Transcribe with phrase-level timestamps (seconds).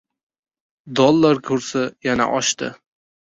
[0.99, 2.71] Dollar kursi yana oshdi.